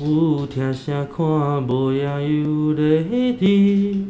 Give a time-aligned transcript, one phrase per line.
[0.00, 4.06] 有听声看，无影有咧滴，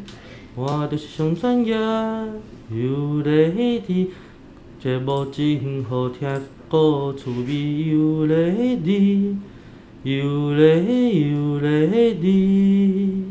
[0.54, 1.74] 我就是上专业，
[2.70, 4.10] 有咧滴，
[4.78, 9.36] 节目真好听，够趣味，有咧滴，
[10.04, 13.24] 有咧有咧滴。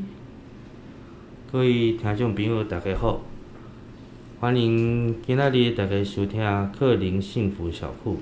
[1.50, 3.22] 各位听众朋友，大家好，
[4.42, 6.42] 欢迎今仔日大家收听
[6.78, 8.18] 克林幸福小铺。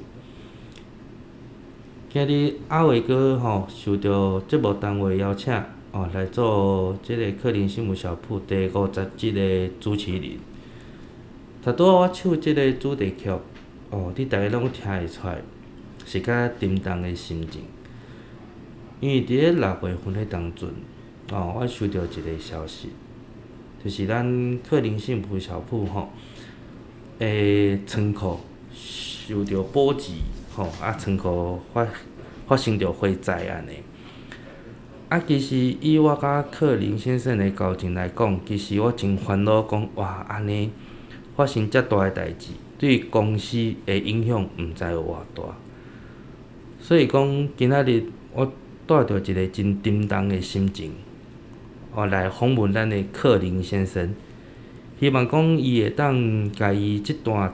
[2.11, 5.53] 今日阿伟哥吼受到节目单位邀请，
[5.91, 10.31] 哦来做即个克林幸福小铺第五十集的主持人。
[11.63, 13.29] 拄拄我唱即个主题曲，
[13.91, 15.39] 哦，你大家拢听会出来，
[16.03, 17.61] 是较沉重的心情。
[18.99, 20.67] 因为伫咧六月份迄当阵，
[21.31, 22.89] 哦，我收到一个消息，
[23.83, 26.09] 就是咱克林幸福小铺吼，
[27.19, 28.39] 诶，仓库
[28.73, 30.13] 受到波及。
[30.51, 31.87] 吼，啊，仓库发
[32.49, 33.73] 发生着火灾安尼。
[35.07, 40.71] 啊，其实以我甲克林先生的交情来讲，其实我真烦恼，讲哇，安尼
[41.35, 45.43] 发生遮大诶代志，对公司诶影响毋知有偌大。
[46.81, 48.51] 所以讲，今仔日我
[48.87, 50.91] 带着一个真沉重诶心情，
[51.93, 54.15] 哦，来访问咱诶克林先生，
[54.99, 57.53] 希望讲伊会当家己即段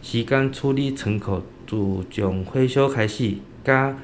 [0.00, 1.42] 时间处理仓库。
[1.68, 1.76] 自
[2.10, 3.94] 从火烧开始，甲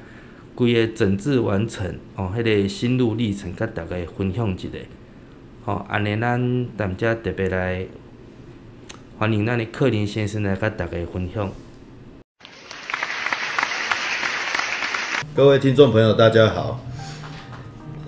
[0.55, 4.69] 规个整治完成，哦，迄、那个心路历程，甲大家分享一下。
[5.65, 6.39] 吼，安尼咱
[6.77, 7.85] 踮遮特别来
[9.19, 11.51] 欢迎咱的克林先生来甲大家分享。
[15.35, 16.79] 各位听众朋友，大家好。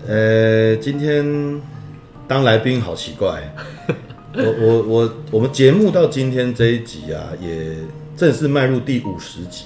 [0.08, 1.62] 呃，今天
[2.28, 3.54] 当来宾好奇怪。
[4.34, 7.76] 我我我我们节目到今天这一集啊，也。
[8.18, 9.66] 正式迈入第五十集，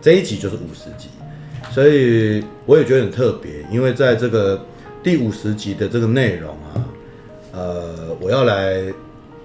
[0.00, 1.08] 这一集就是五十集，
[1.70, 4.60] 所以我也觉得很特别，因为在这个
[5.02, 6.84] 第五十集的这个内容啊，
[7.52, 8.82] 呃，我要来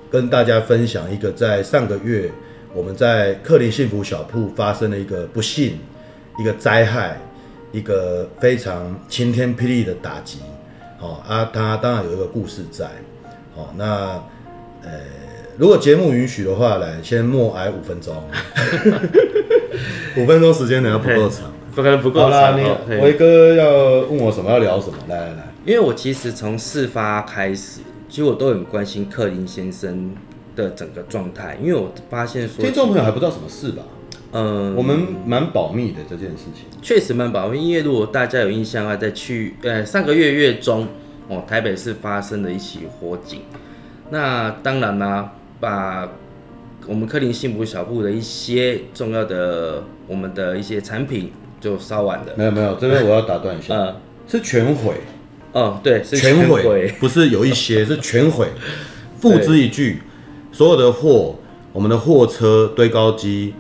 [0.10, 2.32] 跟大家分享一个在上个月
[2.74, 5.78] 我们在克林幸福小铺发生的一个不幸、
[6.40, 7.20] 一个灾害、
[7.72, 10.40] 一个非常晴天霹雳的打击。
[10.98, 12.86] 好啊，它当然有一个故事在。
[13.56, 13.86] 好，那
[14.84, 14.92] 呃。
[15.58, 18.14] 如果节目允许的话，来先默哀五分钟。
[20.20, 24.98] 五分钟时间可能不够长，不可能不够啦，你维哥要问我什么，要聊什么？
[25.10, 30.16] 来来来，因为我其实从事发开始，其实我都很关心克林先生
[30.56, 33.84] 的整个状态，因为我发现说，听众朋友还不知道什么事吧？
[34.32, 37.62] 嗯，我们蛮保密的这件事情，确实蛮保密。
[37.70, 40.88] 因为如果大家有印象的话，在去呃上个月月中
[41.28, 43.42] 哦，台北市发生了一起火警，
[44.10, 45.34] 那当然啦。
[45.58, 46.08] 把
[46.86, 51.32] 我们克林幸福小铺的一些重要的我们的一些产品
[51.66, 52.32] 就烧完的。
[52.38, 53.96] 没有没有，这边我要打断一下，嗯，
[54.28, 54.94] 是全毁。
[55.52, 58.50] 哦，对，是全毁，不是有一些， 是全毁。
[59.20, 59.98] 付之一炬，
[60.52, 61.36] 所有的货，
[61.74, 63.56] 我们的货车、堆高机、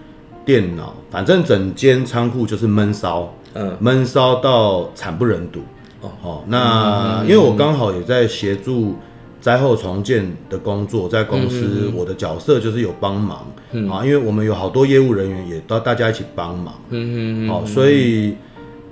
[0.45, 5.61] 电脑，反正整间仓库就是闷烧，嗯，闷烧到惨不忍睹。
[6.01, 8.95] 哦，好，那因为我刚好也在协助。
[9.45, 18.33] 灾后重建的工作，在公司，我的角色就是有帮忙，嗯、啊，因为我们有好多业务人员也到大家一起帮忙，嗯嗯好，所以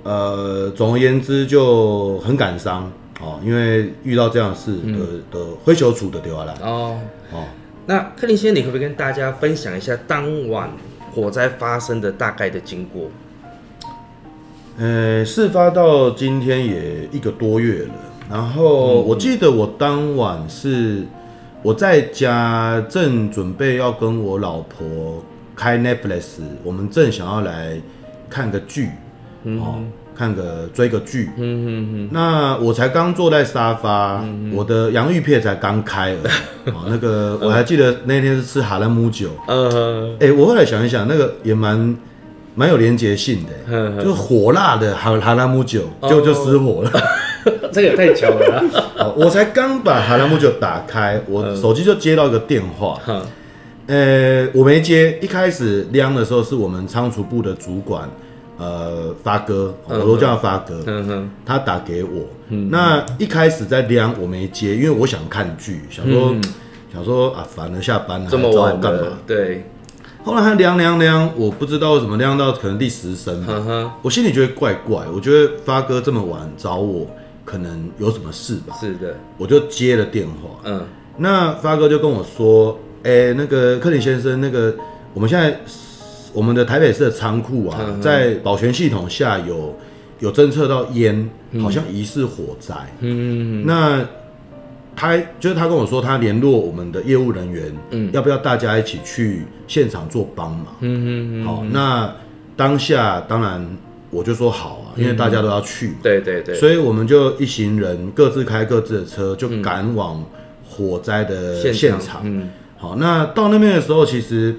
[0.04, 2.88] 呃，总而言之就很感伤，
[3.20, 7.00] 哦，因为遇到这样的事的、嗯、的灰球处的丢下来，哦。
[7.32, 7.42] 哦，
[7.86, 10.70] 那克林先生，你可不可以跟大家分享一下当晚
[11.12, 13.10] 火灾发生的大概的经过？
[14.78, 17.94] 呃，事发到今天也一个多月了。
[18.30, 21.04] 然后我记得我当晚是
[21.62, 25.22] 我在家正准备要跟我老婆
[25.54, 27.80] 开 Netflix，我们正想要来
[28.28, 28.88] 看个剧，
[29.44, 29.76] 哦，
[30.16, 31.30] 看个追个剧。
[31.36, 32.08] 嗯嗯嗯。
[32.10, 36.30] 那我才刚坐在沙发，我的洋芋片才刚开了。
[36.74, 39.28] 哦，那个我还记得那天是吃哈拉姆酒。
[39.48, 40.16] 嗯。
[40.20, 41.96] 哎，我后来想一想，那个也蛮
[42.54, 46.90] 蛮有连结性的，就火辣的哈哈拉姆酒就就失火了。
[47.72, 49.12] 这个也太巧了啦！
[49.16, 52.98] 我才刚把哈拉木酒打开，我手机就接到一个电话。
[53.86, 55.18] 呃，我没接。
[55.20, 58.08] 一开始亮的时候是我们仓储部的主管，
[58.56, 60.82] 呃，发哥，我都叫他发哥。
[60.86, 62.26] 嗯哼，他打给我。
[62.70, 66.34] 那一开始在亮，我没接，因为我想看剧，想说
[66.92, 69.00] 想说啊，反而下班了，这么晚干嘛？
[69.26, 69.66] 对。
[70.22, 73.44] 后来他亮亮亮，我不知道为什么亮到可能第十声。
[74.00, 77.06] 我心里觉得怪怪，我觉得发哥这么晚找我。
[77.44, 78.74] 可能有什么事吧？
[78.80, 80.60] 是的，我就接了电话。
[80.64, 80.82] 嗯，
[81.18, 84.74] 那发哥就跟我说：“哎、欸，那个克林先生，那个
[85.12, 85.60] 我们现在
[86.32, 89.76] 我们的台北市的仓库啊，嗯、在保全系统下有
[90.20, 91.28] 有侦测到烟，
[91.60, 92.74] 好像疑似火灾。
[93.00, 94.04] 嗯嗯，那
[94.96, 100.66] 他就是他跟我说，他联络我们的业务人员，嗯，要不要大家一起去现场做帮忙？
[100.80, 102.12] 嗯嗯好，那
[102.56, 103.64] 当下当然
[104.14, 105.94] 我就说好啊，因为大家都要去嘛。
[106.02, 106.54] 对对对。
[106.54, 110.24] 所以我们就一行人各自开各自的车，就赶往
[110.70, 112.20] 火灾的现场。
[112.24, 112.50] 嗯。
[112.76, 114.54] 好，那到那边的时候，其实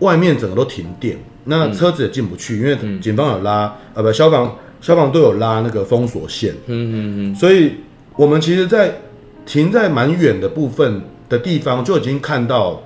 [0.00, 1.18] 外面整个都停电。
[1.44, 6.52] 那车子也进不去，因为警方有拉，呃，不，消防消防队有拉那个封锁线。
[6.66, 7.34] 嗯嗯嗯。
[7.34, 7.72] 所以
[8.16, 9.00] 我们其实，在
[9.46, 12.82] 停在蛮远的部分的地方，就已经看到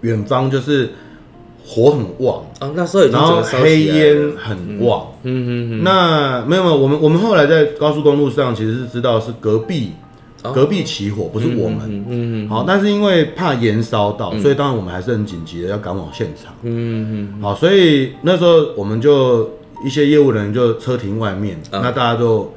[0.00, 0.90] 远方就是
[1.68, 2.42] 火很旺。
[2.58, 2.72] 啊。
[2.74, 5.06] 那时候已经然后黑烟很旺。
[5.22, 5.84] 嗯嗯嗯。
[5.84, 9.92] 那没有没有，我们我们后来在高速公路上，其实是知道是隔壁。
[10.54, 19.50] 隔壁起火不是我们，嗯嗯，好，但是因为怕延烧到，所以当然我们还是很紧急的要赶往现场，嗯嗯，好，所以那时候我们就
[19.84, 22.50] 一些业务人员就车停外面，那大家就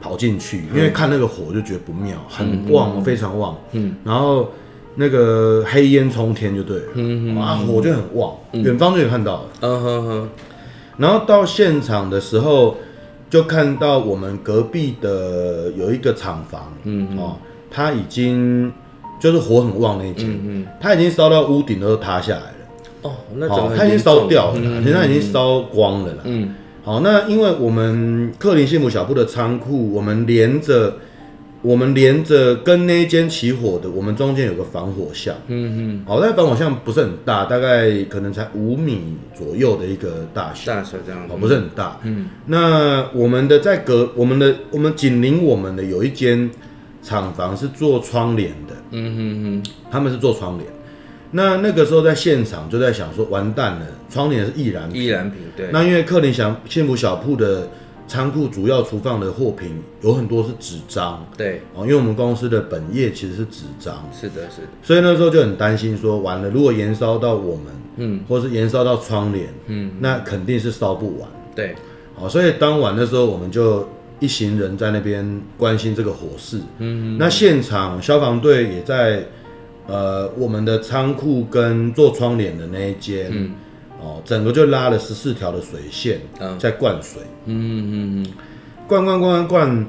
[0.00, 4.48] 跑进去，因为看那个火就觉得不妙，很旺，非常旺，嗯，然后
[4.96, 10.28] 那个黑烟冲天就对了，嗯嗯，啊，火就很旺，远方就有看到了，嗯哼哼，
[10.98, 12.76] 然后到现场的时候。
[13.28, 17.36] 就看到我们隔壁的有一个厂房，嗯哦，
[17.68, 18.72] 它已经
[19.18, 22.54] 就是火很旺那一间，嗯它已经烧到屋顶都塌下来了，
[23.02, 26.54] 哦，那怎么它已经烧掉了，现在已经烧光了啦，嗯，
[26.84, 30.94] 好，那因为我们克林幸福小铺的仓库，我们连着。
[31.62, 46.48] 我们连着跟那一间起火的，我们中间有个防火巷，嗯嗯，好，那防火巷不是很大，大概可能才五米左右的一个大小，大小这样，哦，不是很大，嗯，那我们的在隔我们的我们紧邻我们的有一间
[47.02, 50.70] 厂房是做窗帘的，嗯哼哼，他们是做窗帘，
[51.32, 57.68] 那那个时候在现场就在想说，完蛋了，窗帘是易燃易燃品，对，那因为克林祥幸福小铺的。
[58.08, 61.60] 仓库主要存放的货品有很多是纸张，对。
[61.74, 67.64] 哦，因为我们公司的本业其实是纸张，是的，是的，所以那时候就很担心说，完了如果延烧到我们，
[67.96, 71.74] 嗯，或是延烧到窗帘，嗯，那肯定是烧不完，对，
[72.14, 73.88] 哦，所以当晚的时候我们就
[74.20, 79.24] 一行人在那边关心这个火势，嗯，那现场消防队也在，
[79.88, 83.50] 呃，我们的仓库跟做窗帘的那一间，嗯。
[84.06, 86.20] 哦，整个就拉了十四条的水线，
[86.60, 88.26] 在灌水，嗯嗯嗯，
[88.86, 89.86] 灌灌灌灌，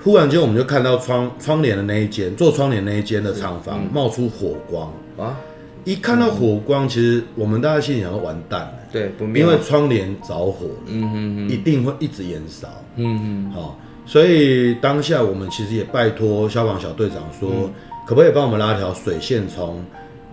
[0.00, 4.88] 忽然间我们就看到窗窗帘的那一间做窗帘那一间的厂房冒出火光。
[5.18, 5.36] 啊！
[5.84, 17.68] 一看到火光，其实我们大家心里想说完蛋了，对，因为窗帘着火，嗯嗯嗯，一定会一直延烧，嗯嗯，好，所以当下我们其实也拜托消防小队长说，
[18.06, 19.84] 可不可以帮我们拉条水线从。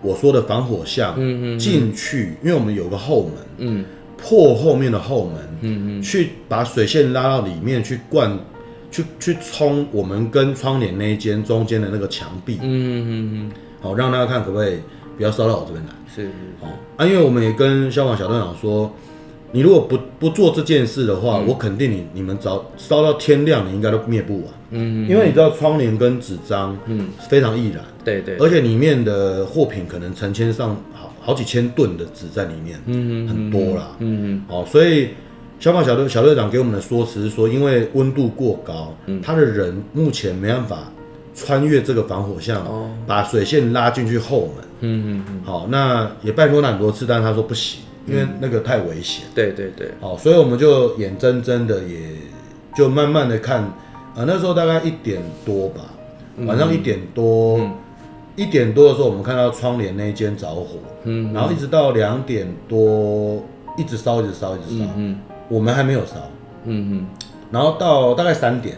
[0.02, 1.14] 我说的防火巷
[1.58, 3.84] 进去，因为我们有个后门，嗯，
[4.18, 8.38] 破后面的后门，嗯嗯，去把水线拉到里面去灌，
[8.90, 14.78] 去去冲我们跟窗帘那一间中间的那个墙壁，嗯嗯嗯，好，让大家看可不可以
[15.16, 16.28] 不要烧到我这边来，是，
[16.60, 18.92] 好啊，因为我们也跟消防小队长说，
[19.52, 27.82] 你如果不不做这件事的话，我肯定你你们早烧到天亮，你应该都灭不完，嗯，因为你知道窗帘跟纸张，嗯，非常易燃。
[28.04, 35.10] 对对，而且里面的货品可能成千上好好几千吨的纸在里面，嗯嗯，很多啦，嗯嗯，哦，所以
[35.60, 40.90] 消防小队小队长给我们的说辞是说，因为温度过高，嗯，他的人目前没办法
[41.34, 51.98] 穿越这个防火巷，哦，把水线拉进去后门，嗯嗯嗯，好，那也拜托他很多次，但是他说不行，因为那个太危险，对对对，好，所以我们就眼睁睁的也
[52.76, 53.62] 就慢慢的看，
[54.16, 55.82] 啊，那时候大概一点多吧，
[56.46, 57.60] 晚上一点多。
[58.34, 63.44] 一点多的时候，我们看到窗帘那一间着火，嗯，然后一直到两点多，
[63.76, 66.14] 一直烧，一直烧，一直烧，嗯，我们还没有烧，
[66.64, 67.06] 嗯嗯，
[67.50, 68.76] 然后到大概三点，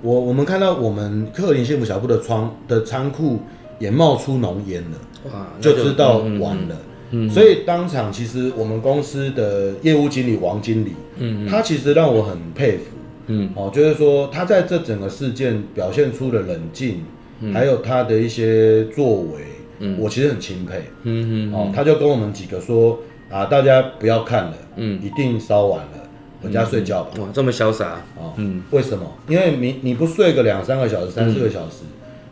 [0.00, 3.40] 我我们看到我们克林幸福小铺的窗的仓库
[3.78, 4.98] 也冒出浓烟了，
[5.30, 6.76] 哇，就知道完了，
[7.10, 12.84] 嗯，所以当场其实我们公司的业务经理王经理，嗯，他其实让我很佩服，
[13.26, 17.02] 嗯，哦，就是说他在这整个事件表现出了冷静。
[17.52, 19.40] 还有他的一些作为，
[19.80, 22.98] 嗯，我其实很钦佩，嗯嗯，哦，他就跟我们几个说
[23.30, 26.08] 啊，大家不要看了，嗯，一定烧完了，
[26.42, 27.10] 回家睡觉吧。
[27.20, 29.04] 哇，这么潇洒，哦，嗯，为什么？
[29.28, 31.82] 因为你你不睡个两三个小时、三四个小时，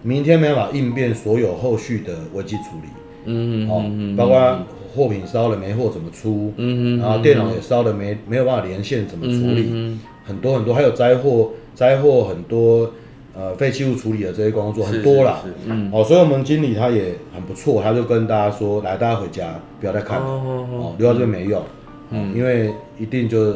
[0.03, 2.89] 明天没办法应变所有后续的危机处理，
[3.27, 4.59] 嗯嗯，哦，包括
[4.95, 12.91] 货品烧了没货怎么出，嗯嗯，然后电脑也烧了没没有办法连线怎么处理，很多很多，还有灾祸灾祸很多。
[13.37, 21.63] 呃，废弃物处理的这些工作很多啦，嗯，哦，所以我们经理他也很不错，他就跟大家说，来，大家回家，不要再看了，哦，留到这边没用，
[22.11, 23.55] 嗯，因为一定就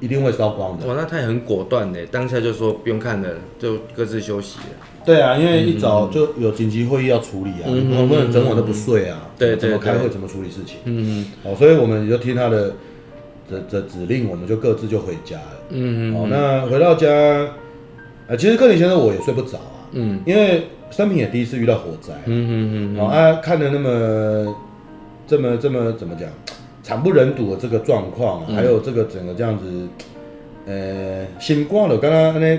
[0.00, 0.86] 一定会烧光的。
[0.86, 4.86] 哇，那他也很果断的，当下就说不用看了，就各自休息了。
[5.04, 9.26] 对啊，因为一早就有紧急会议要处理啊，嗯、我们不能整晚都不睡啊。
[9.38, 10.76] 对、嗯、怎么开会，怎么处理事情？
[10.84, 11.26] 嗯嗯。
[11.42, 12.74] 哦，所以我们就听他的
[13.50, 15.60] 的的指令，我们就各自就回家了。
[15.70, 16.14] 嗯嗯。
[16.14, 17.08] 哦，那回到家，
[18.28, 19.90] 呃，其实克林先生我也睡不着啊。
[19.92, 20.20] 嗯。
[20.24, 22.12] 因为生平也第一次遇到火灾。
[22.26, 23.00] 嗯嗯嗯。
[23.00, 24.54] 哦，啊，看的那么
[25.26, 26.28] 这么这么怎么讲？
[26.80, 29.86] 惨不忍睹的这个状况，还有这个整个这样子，
[30.64, 32.58] 呃，心肝了，刚刚那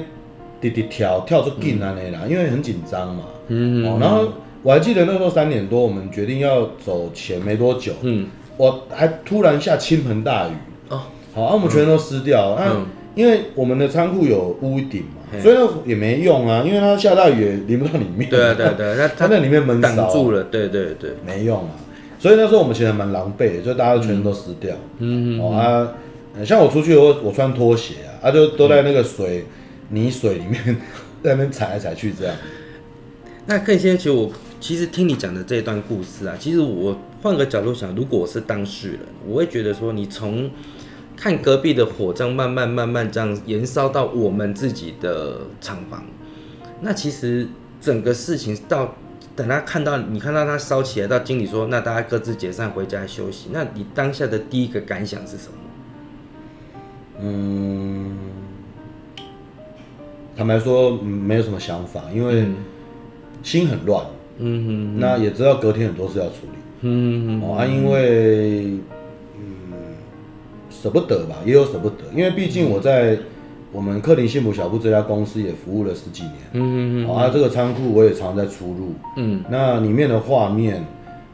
[0.62, 3.24] 滴滴跳跳出劲啊那啦，因为很紧张嘛。
[3.48, 4.28] 嗯哦，然后
[4.62, 10.52] 我还记得那时候三点多，我们决定要走前没多久，嗯，我还突然下倾盆大雨。
[10.90, 11.02] 哦，
[11.34, 12.56] 好，啊，我们全都湿掉。
[12.60, 12.86] 嗯，
[13.16, 18.30] 因为我们的仓库有屋顶嘛，所以也没用啊，因为它下大雨也淋不到里面。
[18.30, 20.44] 对对对， 它它在里面闷挡住了。
[20.44, 21.72] 对对对，没用啊。
[22.20, 24.76] 所以那时候我们其实蛮狼狈的，就大家都全都湿掉。
[25.00, 29.46] 嗯哦啊，像我出去我我穿拖鞋啊，啊就都在那个水、
[29.90, 30.64] 嗯、泥水里面
[31.24, 32.36] 在那边踩来踩去这样。
[33.46, 40.50] 那可以先其实我其实听你讲的这一段故事啊，其实我换个角度想，如果我是当事人，我会觉得说，你从
[41.20, 46.06] 看隔壁的火这样慢慢慢慢这样延烧到我们自己的厂房，
[46.80, 47.50] 那其实
[47.82, 48.96] 整个事情到。
[49.36, 53.48] 等他看到你看到他烧起来，到经理说，那大家各自解散回家休息。
[53.54, 55.54] 那你当下的第一个感想是什么？
[57.22, 58.18] 嗯，
[60.36, 62.48] 坦白说没有什么想法，因为
[63.42, 64.06] 心很乱。
[64.40, 66.58] 嗯哼，那也知道隔天很多事要处理。
[66.82, 68.82] 嗯哼，啊，因为嗯
[70.82, 73.18] 舍不得吧，也有舍不得，因为毕竟我在。
[73.72, 80.84] 我们克林幸福小铺这家公司也服务了十几年，嗯嗯嗯，好，啊，这个仓库我也常在出入，嗯，那里面的画面，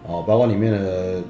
[0.06, 1.22] 哦，包括里面的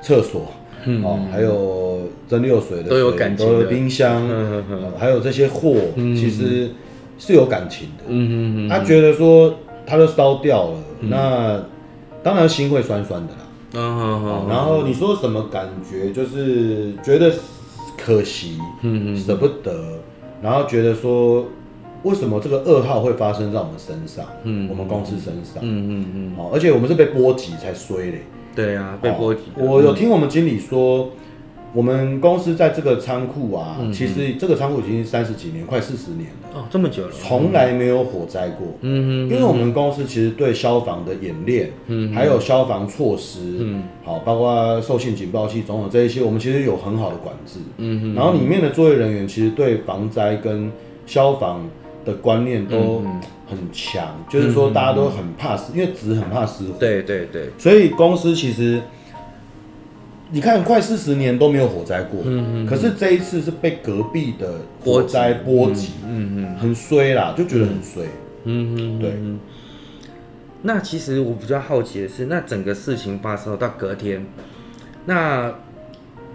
[0.00, 0.52] 厕所，
[0.84, 3.66] 嗯，哦，还有蒸馏水的，都有感情的。
[3.66, 6.70] 冰箱，嗯嗯，还有这些货，其实
[7.18, 9.52] 是有感情的，嗯嗯嗯，他觉得说
[9.84, 11.60] 他都烧掉了，那
[12.22, 13.43] 当然心会酸酸的啦，
[13.74, 16.12] 嗯嗯，然后你说什么感觉？
[16.12, 17.32] 就是觉得
[17.96, 19.98] 可惜，嗯嗯，舍不得。
[20.42, 21.46] 然后觉得说，
[22.02, 24.24] 为什么这个噩耗会发生在我们身上？
[24.42, 25.62] 嗯，我们公司身上。
[25.62, 26.32] 嗯嗯嗯。
[26.36, 28.22] 哦，而且我们是被波及才衰嘞。
[28.54, 29.40] 对啊，被波及。
[29.56, 31.10] 我有听我们经理说，
[31.74, 36.60] 我们公司在这个仓库啊，其实这个仓库已经三十几年，快四十年了。
[36.60, 38.68] 哦，这么久了，从来没有火灾过。
[38.82, 39.28] 嗯嗯。
[39.28, 47.58] 因为我们公司其实对消防的演练，嗯，还有消防措施，嗯，好，包括受信警报器，种种这一些，我们其实有很好的管制。
[47.78, 48.14] 嗯嗯。
[48.14, 50.70] 然后里面的作业人员其实对防灾跟
[51.06, 51.68] 消防
[52.04, 53.02] 的观念都
[53.50, 56.74] 很强，就是说大家都很怕失，因为纸很怕失火。
[56.78, 57.48] 对对对。
[57.58, 58.80] 所以公司其实。
[60.34, 68.02] 你看，快四十年都没有火灾过，嗯嗯，可是这一次是被隔壁的火灾波及，嗯嗯，很衰啦，就觉得很衰，
[68.42, 69.12] 嗯嗯，对。
[70.62, 74.26] 那其实我比较好奇的是，那整个事情发生到隔天，
[75.06, 75.54] 那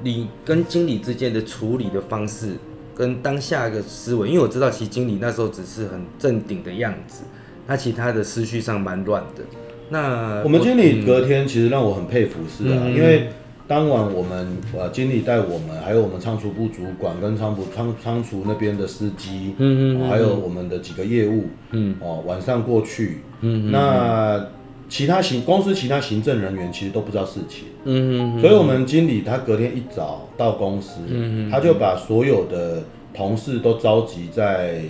[0.02, 2.54] 你跟经理之间的处理的方式，
[2.96, 7.24] 跟当下一个思维，因为我知道其实经理那时候只是很镇定的样子，
[7.68, 9.44] 那其他的思绪上蛮乱的。
[9.90, 13.28] 那我们经理隔天其实让我很佩服，是啊，因为。
[13.70, 21.96] 当晚我们呃经理带我们，还有我们仓储部主管跟仓储仓仓储那边的司机，嗯嗯，还有我们的几个业务，嗯。
[22.02, 24.44] 哦，晚上过去，嗯那
[24.90, 32.82] 其他行公司其他行政人员其实都不知道事情，嗯嗯，所以我们经理他隔天一早到公司，嗯他就把所有的
[33.14, 34.82] 同事都召集在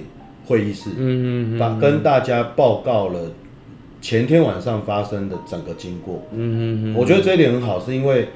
[0.47, 3.29] 会议室，嗯嗯，把跟大家报告了
[3.99, 8.29] 前天晚上发生的整个经过，嗯嗯，我觉得这一点很好，是因为。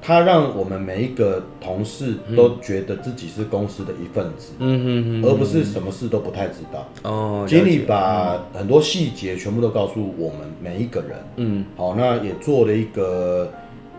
[0.00, 6.86] 他让我们每一个同事都觉得自己是公司的一份子，嗯而不是什么事都不太知道。
[7.02, 13.50] 哦，经理把很多细节全部都告诉我们每一个人，嗯，好，那也做了一个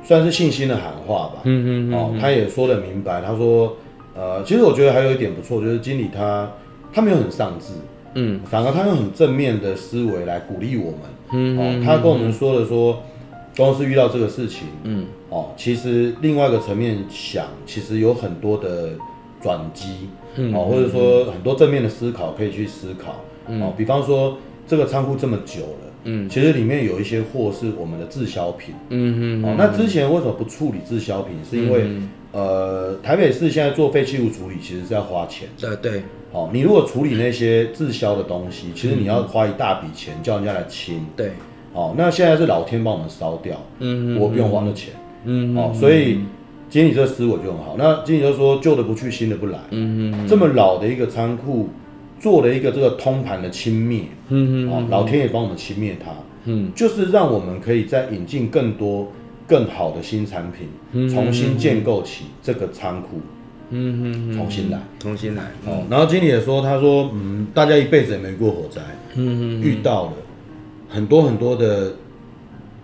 [0.03, 3.75] 算是信心的喊话吧，嗯嗯，哦，他也说得明白，他说，
[4.15, 6.49] 呃，其实我觉得还有一点不错，就是经理他
[6.93, 7.73] 他没有很丧志，
[8.13, 10.99] 嗯，反而他用很正面的思维来鼓励我们，
[11.33, 13.03] 嗯，哦，他跟我们说了说。
[13.65, 18.91] 公司遇到这个事情，嗯，哦，其实另外一个层面想，其实有很多的
[19.41, 24.37] 转机，嗯，哦，或者说很多正面的思考可以去思考，嗯，哦，比方说
[24.67, 31.35] 这个仓库这么久了，嗯，其实里面有一些货是我们的滞销品，嗯嗯，哦，那之前为什么不处理滞销品？
[31.49, 31.87] 是因为，
[32.33, 41.31] 呃，台北市现在做废弃物处理其实是要花钱，对对，哦，你如果处理那些滞销的东西，其实你要花一大笔钱叫人家来清，对。
[41.77, 46.21] 哦，那现在是老天帮我们烧掉，嗯，我不用花的钱，嗯，哦，所以
[46.69, 47.75] 经理这思维就很好。
[47.77, 49.59] 那经理就说旧的不去，新的不来。
[49.69, 51.69] 嗯嗯，这么老的一个仓库，
[52.19, 54.05] 做了一个这个通盘的清灭。
[54.29, 56.09] 嗯嗯，老天也帮我们清灭它。
[56.45, 59.11] 嗯，就是让我们可以再引进更多
[59.45, 63.19] 更好的新产品，重新建构起这个仓库。
[63.69, 65.43] 嗯嗯，重新来，重新来。
[65.67, 68.81] 哦，然后经理也说，他说，嗯，大家一辈子也没过火灾。
[69.15, 70.13] 嗯嗯，遇到了
[70.89, 71.93] 很多很多的。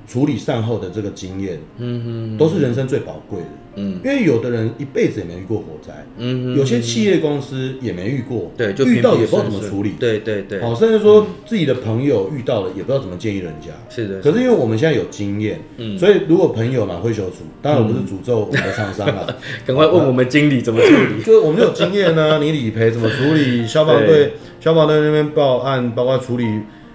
[0.05, 26.43] 处理善后的这个经验，嗯哼，都是人生最宝贵的，嗯，因为有的人一辈子也没遇过火灾，嗯，有些企业公司也没遇过，对，就遇到也不知道怎么处理，对对对，好，甚至说自己的朋友遇到了也不知道怎么建议人家，是的，可是因为我们现在有经验，嗯，所以如果朋友嘛会求助，当然我不是诅咒我们的厂商了， 赶快问我们经理怎么处理， 就是我们有经验呢，你理赔怎么处理，消防队消防队那边报案，包括处理。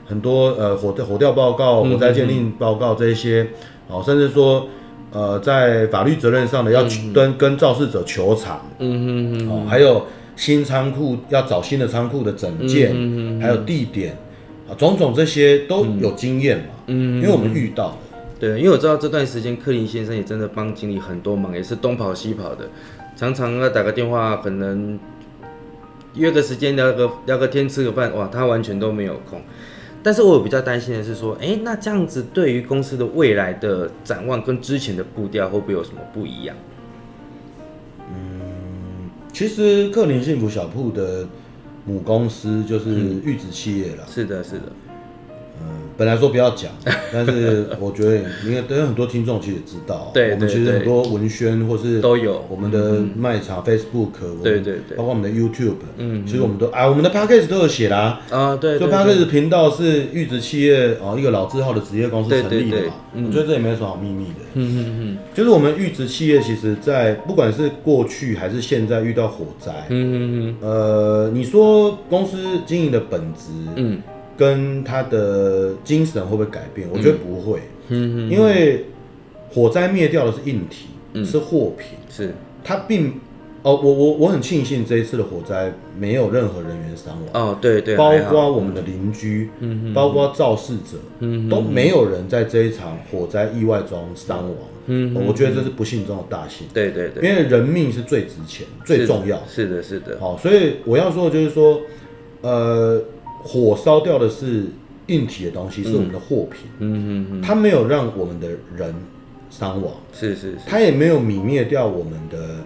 [0.09, 3.47] 很多呃火火调报告、火灾鉴定报告这一些，
[3.89, 4.67] 哦、嗯，甚至说
[5.13, 14.17] 呃在法律责任上的要跟、嗯、跟肇事者求偿，嗯嗯嗯，哦，还有新仓库要找新的仓库的整建，嗯嗯，还有地点
[14.69, 17.97] 啊，种种这些都有经验嘛，嗯，因为我们遇到了，
[18.41, 22.69] 对，因为我知道这段时间克林先生也真的帮经理很多忙，也是东跑西跑的，
[23.15, 24.99] 常常要打个电话，可能
[26.15, 29.41] 约个时间聊个聊个天吃个饭，哇，他完全都没有空。
[30.09, 36.57] 但是我有比较担心的是说，哎、欸，那这样子对于公司的未来的展望跟之前的步调会不会有什么不一样？
[38.11, 41.27] 嗯，其实克林幸福小铺的
[41.85, 42.89] 母公司就是
[43.23, 44.11] 玉子企业了、嗯。
[44.11, 44.63] 是的，是的。
[45.97, 46.71] 本来说不要讲，
[47.13, 62.93] 但是我觉得应该都有很多听众其实也知道，对，我们其实很多文宣或是都有我们的卖场 Facebook，对对对，包括我们的 YouTube，嗯，其实我们都啊，我们的 Podcast 都有写啦，啊，对，就 Podcast 频道是玉子企业哦，一个老字号的职业公司成立的嘛，
[63.27, 74.01] 我觉得这也没有什么好秘密的，嗯嗯嗯，就是我们玉子企业其实，在不管是过去还是现在遇到火灾，嗯嗯嗯，呃，你说公司经营的本质，嗯。
[74.39, 76.89] 跟他的精神会不会改变？
[76.93, 78.85] 我觉得不会，嗯，因为
[79.51, 82.33] 火灾灭掉的是硬体，嗯、是货品，是。
[82.63, 83.15] 它并
[83.65, 101.81] 哦，我我我很庆幸这一次的火灾没有任何人员伤亡，哦，对对，包括我们的邻居，嗯，包括肇事者，嗯，都没有人在这一场火灾意外中伤亡，嗯，我觉得这是不幸中的大幸，对对对，因为人命是最值钱、最重要，是的，是的，好，所以我要说的就是说，
[102.43, 103.03] 呃。
[103.43, 104.67] 火烧掉的是
[105.07, 106.69] 硬体的东西，是我们的货品。
[106.81, 108.95] 嗯嗯嗯，它没有让我们的人
[109.51, 112.65] 伤亡，是是是，它也没有泯灭掉我们的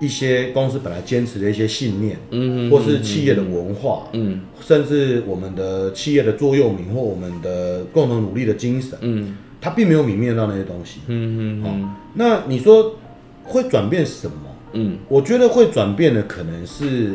[0.00, 11.00] 一些公司本来坚持的一些信念，嗯，或是企业的文化，嗯，甚至我们的企业的座右铭或我们的共同努力的精神，嗯，它并没有泯灭到那些东西。
[11.06, 12.96] 嗯嗯，好，那你说
[13.44, 14.34] 会转变什么？
[14.74, 17.12] 嗯，我觉得会转变的可能是。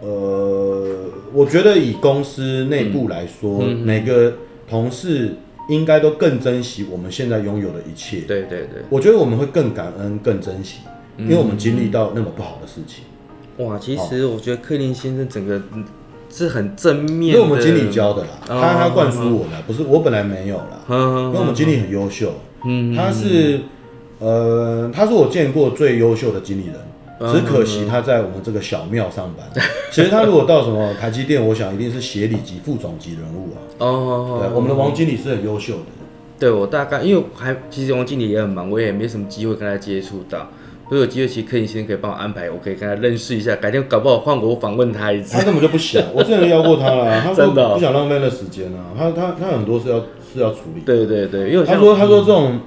[0.00, 0.96] 呃，
[1.32, 4.32] 我觉得以公司内部来说，嗯嗯、每个
[4.68, 5.34] 同事
[5.68, 8.20] 应该都更珍惜我们现在拥有的一切。
[8.20, 10.80] 对对对，我觉得我们会更感恩、更珍惜，
[11.16, 13.04] 嗯、因为我们经历到那么不好的事情。
[13.66, 15.60] 哇，其实我觉得克林先生整个
[16.30, 20.84] 是很正面的，因为我们经理教的啦，哦、他他灌输我的，不是我本来没有啦。
[20.88, 22.34] 嗯、因为我们经理很优秀，
[22.64, 23.58] 嗯，他是
[24.20, 26.74] 呃，他是我见过最优秀的经理人。
[27.32, 29.46] 只可惜他在我们这个小庙上班。
[29.90, 33.58] 其实他如果到什么台积电，我想一定是协理级、副总级人物啊。
[33.78, 35.80] 哦，对，我们的王经理是很优秀的。
[36.38, 40.48] 对，我大概因为还其实王经理也很忙，我也没什么机会跟他接触到。
[40.84, 43.56] 如果有机会，其实可以先生可以帮我安排，我可以跟他认识一下。
[43.56, 45.36] 改天搞不好换我访问他一次。
[45.36, 48.94] 他根本就不想， 我之前邀过他了，他说不想浪费那时间啊。
[48.96, 49.98] 他他他很多事要
[50.32, 50.82] 是要处理。
[50.86, 52.60] 对对对，因为他说他说这种。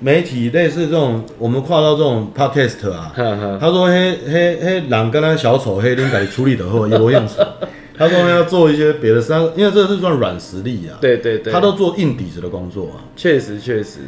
[0.00, 3.12] 媒体类似这种，我们跨到这种 podcast 啊，
[3.60, 7.44] 他说黑黑黑，狼跟他小丑黑林改处理的后有样子。
[7.98, 10.98] 他说要做一些别的事，因为这是算软实力啊。
[11.00, 13.00] 对对对，他都做硬底子的工作啊。
[13.16, 14.00] 确实确实，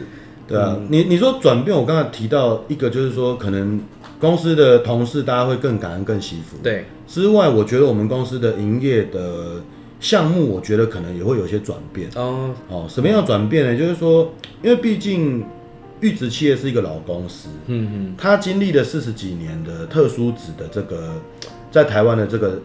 [0.47, 0.79] 对啊。
[0.89, 3.81] 你你说转变，我刚才提到一个，就是说可能
[4.21, 6.59] 公司的同事大家会更感恩、更惜福。
[6.63, 6.85] 对。
[7.07, 9.63] 之外，我觉得我们公司的营业的
[10.01, 12.11] 项目，我觉得可能也会有些转变。
[12.15, 13.75] 哦哦，什么样转变呢？
[13.75, 15.43] 就是说，因为毕竟。
[16.01, 21.15] 玉子企业是一个老公司，嗯嗯，他经历了四十几年的特殊子的这个
[21.71, 22.61] 在台湾的这个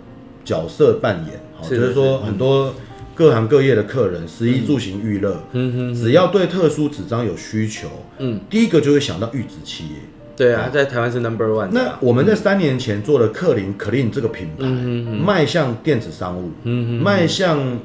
[0.45, 2.73] 角色扮演，好，就是说很多
[3.15, 7.87] 各行各业的客人，食衣住行娱乐，嗯哼，只要对特殊纸张有需求，
[8.19, 9.95] 嗯，第一个就会想到玉子企业，
[10.35, 11.69] 对啊，在台湾是 number one。
[11.71, 17.79] 那我们在三年前做了克林 Clean 这个品牌，迈向电子商务，嗯，迈向。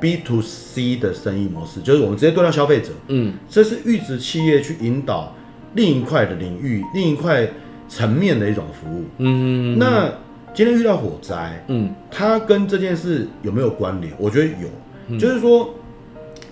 [0.00, 2.90] B to C 的生意模式，就是我们直接对到消费者。
[3.08, 5.34] 嗯，这是预值企业去引导
[5.74, 7.48] 另一块的领域，另一块
[7.88, 9.04] 层面的一种服务。
[9.18, 10.12] 嗯，那
[10.54, 14.12] 今天遇到火灾，嗯，它跟这件事有没有关联？
[14.18, 14.68] 我觉得有，
[15.08, 15.74] 嗯、就是说，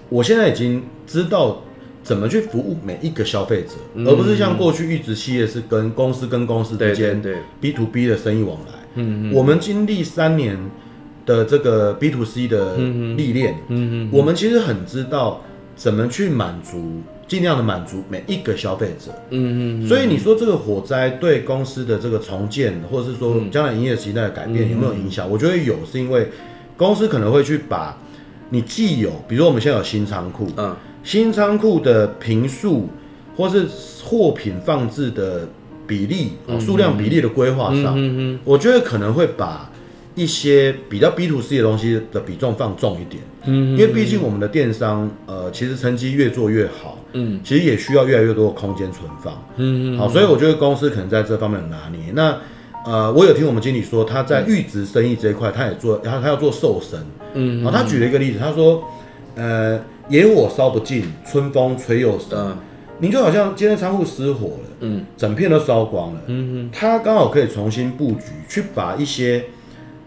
[0.09, 1.63] 我现在已经知道
[2.03, 8.73] 怎么去服务每一个消费者，嗯、而不是像过去预值企业是跟公司跟公司之间对 B to B 的生意往来。
[8.97, 10.59] 嗯，我们经历三年
[11.27, 12.77] 的这个 B to C 的
[13.17, 15.41] 历练，嗯嗯，我们其实很知道
[15.75, 19.89] 怎么去满足，尽量的满足每一个消费者，嗯嗯。
[19.89, 25.29] 所以你说这个火灾对公司的这个重建，或者是说将来营业形态的改变有没有影响？
[25.31, 26.29] 我觉得有，是因为
[26.77, 27.97] 公司可能会去把
[28.51, 32.89] 你既有，比如说我们现在有新仓库，嗯，新仓库的平数
[33.37, 33.67] 或是
[34.05, 35.49] 货品放置的。
[35.87, 39.71] 比例数量比例的规划上，嗯、我觉得可能会把
[40.15, 52.13] 一些比较 B to C 的东西的比重放重一点，嗯，因为毕竟我们的电商，呃，其实成绩越做越好，嗯，其实也需要越来越多的空间存放，嗯，好，所以我觉得公司可能在这方面拿捏。
[52.15, 52.39] 那，
[52.87, 57.01] 呃，我有听我们经理说，他在预值生意这一块，他也做，他他要做瘦身，
[57.35, 58.85] 嗯，好，他举了一个例子，他说，
[59.35, 62.39] 呃，野火烧不尽，春风吹又生。
[62.39, 62.57] 嗯。
[63.01, 69.45] 你就好像今天仓库失火了，嗯，整片都烧光了，嗯哼，他刚好可以重新布局，去把一些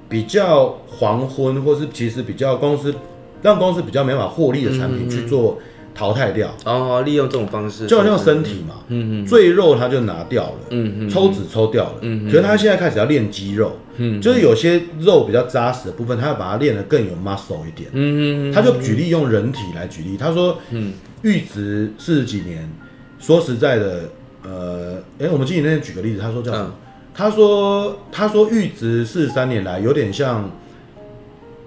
[0.09, 2.93] 比较黄昏，或是其实比较公司
[3.41, 5.59] 让公司比较没办法获利的产品去做
[5.93, 20.93] 淘汰掉，哦，利用这种方式，就好像身体嘛，嗯嗯，赘肉他就拿掉了，嗯嗯，抽脂抽掉了，嗯，可是他现在开始要练肌肉，嗯，就是有些肉比较扎实的部分，他要把它练得更有 muscle 一点，嗯嗯，他就举例用人体来举例，他说，嗯。
[21.23, 22.69] 预值四十几年，
[23.17, 24.01] 说实在的，
[24.43, 26.71] 呃，哎、欸，我们经理那天举个例子，他说叫什么？
[27.17, 30.51] 嗯、他说他说玉植四十三年来有点像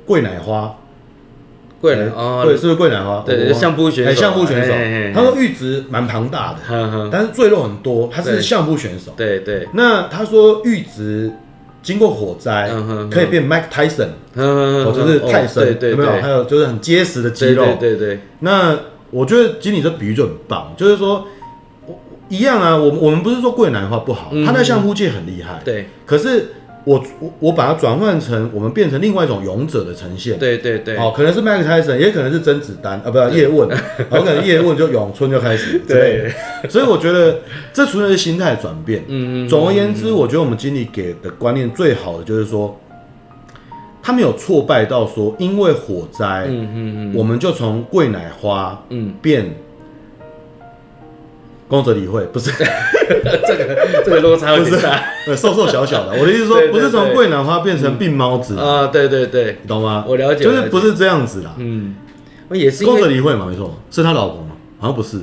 [0.06, 0.76] 桂奶花，
[1.80, 3.22] 桂奶哦，对，是不是桂奶花？
[3.26, 4.72] 对对，相扑选手，相扑选手。
[5.14, 9.12] 他说玉植蛮庞大的，但是赘肉很多，他是相扑选手。
[9.16, 9.68] 对对。
[9.74, 11.32] 那他说玉植
[11.82, 12.70] 经过火灾
[13.10, 16.10] 可以变 Mike Tyson，哦，就是泰森，有没有？
[16.20, 18.20] 还有就是很结实的肌肉，对对对。
[18.40, 18.76] 那
[19.10, 21.26] 我觉得经理这比喻就很棒，就是说，
[22.30, 25.86] 一样啊，我我们不是说桂奶花不好，他在相扑界很厉害，对。
[26.06, 26.52] 可是
[26.84, 30.96] 我我我把它转换成我们变成另外一种勇者的呈现，对对对。
[30.96, 33.68] 哦，可能是麦克泰森，也可能是甄子丹啊，不是叶问，
[34.12, 36.32] 有可能叶问就咏春就开始，对。
[36.70, 37.40] 所以我觉得
[37.72, 39.04] 这纯粹是心态转变。
[39.08, 39.48] 嗯嗯。
[39.48, 42.78] 总而言之，我觉得我们经理给的观念最好的就是说。
[44.02, 49.44] 他没有挫败到说，因为火灾，嗯嗯嗯，我们就从桂奶花，嗯，变
[51.70, 52.50] 宫泽理惠，不是。
[53.46, 55.02] 这个这个落差有点大，
[55.34, 56.12] 瘦瘦小小的。
[56.18, 60.04] 我的意思说， 不是从桂兰花变成病猫子啊，对对对，懂吗？
[60.06, 61.54] 我了解，就是不是这样子啦。
[61.56, 61.94] 嗯，
[62.50, 64.50] 也是宫泽理惠嘛，没错，是他老婆吗？
[64.78, 65.18] 好像不是，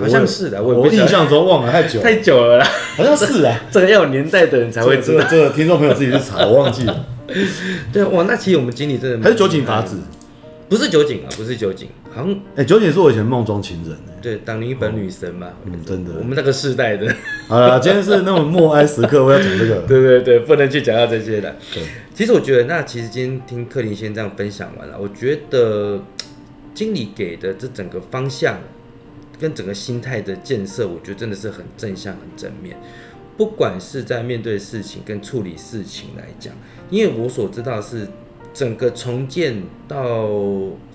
[0.00, 7.04] 好像是的，我印象中忘了太久太久了啦，好像是啊， 这个要有年代的人才会知道，这个听众朋友自己去查，我忘记了。
[7.92, 9.96] 对哇，那其实我们经理真的还是酒井法子，
[10.68, 17.14] 不是酒井啊，不是酒井，好像哎，酒井是我以前梦中情人，对，当年一本女神嘛，嗯，真的，我们那个世代的。
[17.46, 21.56] 好了，今天是那种默哀时刻，我要讲这个， 对对对，不能去讲到这些的。
[21.72, 21.82] 对，
[22.14, 26.02] 其实我觉得，那其实今天听克林先这样分享完了，我觉得
[26.74, 28.60] 经理给的这整个方向
[29.40, 32.76] 跟整个心态的建设，我觉得真的是很正向、很正面。
[33.38, 36.52] 不管是在面对事情跟处理事情来讲。
[36.90, 38.08] 因为我所知道是
[38.58, 40.28] 整个重建到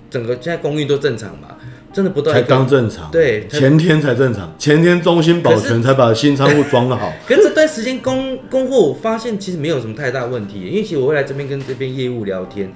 [0.10, 1.56] 整个现在公寓都正常嘛，
[1.93, 7.13] 真的不断才刚正常，对，前天才正常，前天中心保全才把新仓库装好。
[7.26, 12.69] 可是这段时间供供货，我发现其实没有什么太大问题，因为其实我会来这边跟这边业务聊天，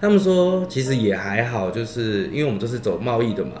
[0.00, 3.52] 他们说其实也还好，就是因为我们都是走贸易的嘛。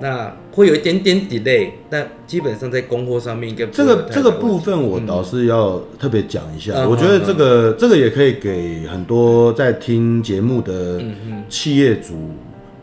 [0.00, 6.72] 那会有一点点 delay，但基本上在供货上面应该这个这个部分我倒是要特别讲一下。
[6.74, 11.02] 嗯、我觉得这个、嗯、这个也可以给很多在听节目的
[11.48, 12.36] 企业主，嗯、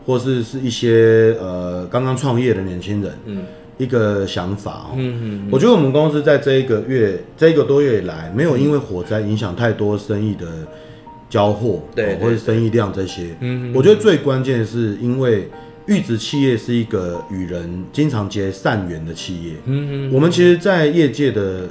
[0.04, 3.44] 或是是一些呃刚刚创业的年轻人，嗯，
[3.78, 4.94] 一个想法哦。
[4.96, 5.48] 嗯嗯。
[5.50, 10.46] 我觉得我们公司在这一个月这一个多月以来，没有因为火灾影响太多生意的
[11.30, 13.34] 交货，对、哦，或者生意量这些。
[13.40, 13.72] 嗯嗯。
[13.74, 15.48] 我觉得最关键的是因为。
[15.86, 19.52] 预职企业是一个与人经常结善缘的企业。
[19.66, 21.68] 嗯哼，我们其实，在业界的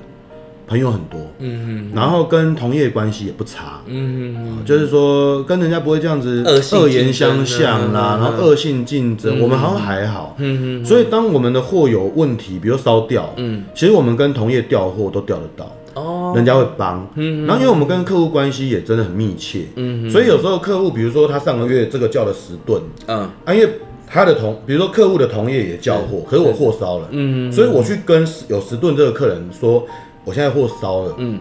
[0.68, 1.20] 朋友很多。
[1.40, 3.82] 嗯嗯，然后跟同业关系也不差。
[3.86, 10.36] 嗯哼，就是说跟人家不会这样子恶言相向啦，然后恶性竞争，我们好像还好。
[10.40, 15.72] 嗯嗯，所以当我们的货有问题，比如烧掉，嗯，其实我们跟同业调货都调得到。
[15.96, 17.08] 哦，人家会帮。
[17.16, 19.66] 嗯，然后因为我们跟客户关系也真的很密切。
[19.76, 22.82] 嗯，所以有时候客户，比如说他上个月这个叫了十吨。
[23.08, 23.70] 嗯，啊，因为
[24.16, 29.86] 他的同，比如说客户的同业也叫货，可是我货烧了，嗯，所以我去跟有十吨这个客人说，
[30.24, 31.38] 我现在货烧了，嗯，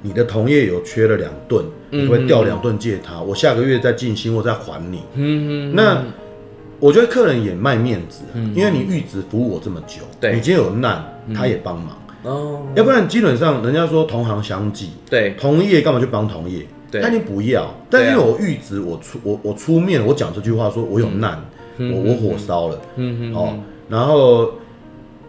[0.00, 6.02] 你的同业有缺了两吨，你会调两吨借他，我下个月再进新货再还你，嗯嗯，那
[6.80, 8.22] 我觉得客人也卖面子，
[8.54, 11.04] 因为你玉子服务我这么久，对，你今天有难，
[11.36, 16.66] 他也帮忙，哦，要不然基本上人家说同行相忌，对，同业干嘛去帮同业？
[16.94, 21.42] 那你不要，但因为我玉子，我出我我出面，我讲这句话，说我有难，
[21.78, 23.54] 我我火烧了，嗯哦，
[23.88, 24.52] 然后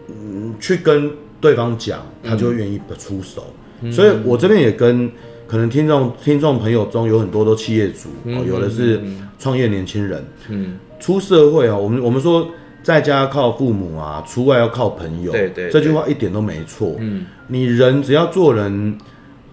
[0.08, 3.44] 嗯去跟对方讲，他就愿意出手，
[3.90, 5.10] 所以我这边也跟
[5.46, 9.00] 可能听众听众朋友中有很多都企业主，哦，有的是
[9.38, 12.48] 创业年轻人，嗯，出社会啊，我们我们说
[12.82, 18.98] 在家靠父母啊，出外要靠朋友，对对，这句话一点都没错，嗯，你人只要做人，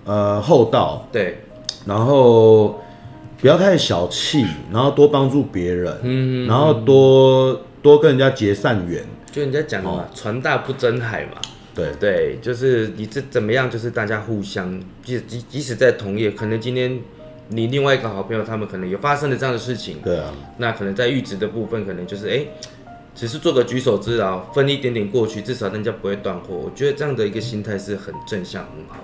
[0.06, 1.38] 呃，厚道，对。
[1.84, 2.80] 然后
[3.42, 9.04] 不要太小气，然后多帮助别人，嗯，然后多多跟人家结善缘。
[9.32, 11.42] 就人家讲的嘛，船大不争海嘛。
[11.74, 17.00] 对对，就是你这怎么样，就是大家互相，即即即使在同业，可能今天
[17.48, 19.98] 你另外一个好朋友，他们可能也发生了这样的事情。
[20.04, 20.32] 对啊。
[20.58, 22.46] 那可能在预值的部分，可能就是哎，
[23.16, 26.54] 只是做个举手之劳，分一点点过去，至少人家不会断货。
[26.56, 29.04] 我觉得这样的一个心态是很正向，很好。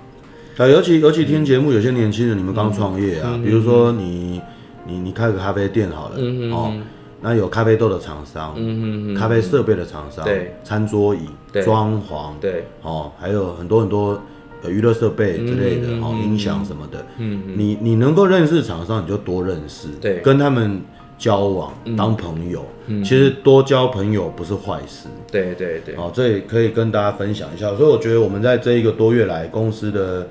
[0.58, 4.42] 啊，尤其尤其听节目，有些年轻人，你们刚创业啊，比如说你
[4.84, 6.16] 你你开个咖啡店好了，
[6.50, 6.72] 哦，
[7.20, 11.20] 那有咖啡豆的厂商，嗯咖啡设备的厂商，对，餐桌椅、
[11.64, 14.20] 装潢，对，哦，还有很多很多
[14.66, 20.80] 娱乐设备之类的，哦，音响什么的，嗯你你能够认识厂商，你就多认识，对，跟他们
[21.16, 22.64] 交往当朋友，
[23.04, 30.26] 其实多交朋友不是坏事，对对对，哦，这也可以跟大家分享一下，所以我觉得我们在这一个多月来公司的。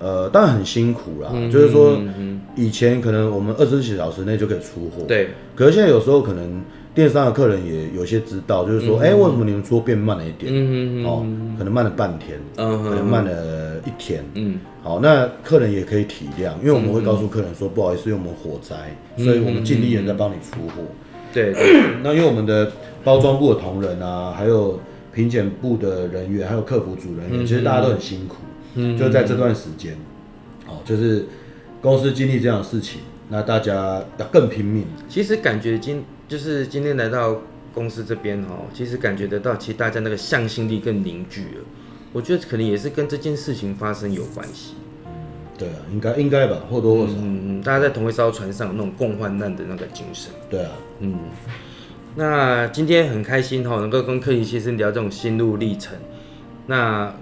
[0.00, 5.28] 呃，当然很辛苦啦，嗯、就是说，嗯嗯、以前可能我们二十四小时内就可以出货，对。
[5.54, 6.62] 可是现在有时候可能
[6.94, 10.50] 电商的客人也有些知道，就是说，哎、嗯欸，为什么你们出货变慢了一点？
[10.52, 11.26] 嗯嗯哦，
[11.58, 14.58] 可能慢了半天，嗯，可能慢了一天，嗯。
[14.82, 18.74] 好，那客人也可以体谅，因为我们会告诉客人说，不好意思，因为我们火灾，
[19.22, 20.82] 所以我们尽力人在帮你出货。
[21.34, 21.52] 对，
[22.02, 22.72] 那因为我们的
[23.04, 24.80] 包装部的同仁啊，还有
[25.12, 28.36] 品检部的人员，还有客服组人员，其实大家都很辛苦。
[28.74, 29.96] 嗯，就在这段时间，
[30.66, 31.26] 哦，就是
[31.80, 34.84] 公司经历这样的事情，那大家要更拼命。
[35.08, 37.40] 其实感觉今就是今天来到
[37.74, 41.64] 公司这边哦，其实感觉得到，其实大家那个向心力更凝聚了。
[42.12, 44.74] 我觉得可能也是跟这件事情发生有关系。
[45.04, 45.10] 嗯，
[45.58, 47.14] 对啊，应该应该吧，或多或少。
[47.14, 50.30] 嗯嗯，大家在同一艘船上，那种共患难的那个精神。
[50.48, 51.18] 对啊，嗯。
[52.14, 55.96] 那今天很开心哈，能够跟克林先生聊这种心路历程。
[56.66, 57.12] 那。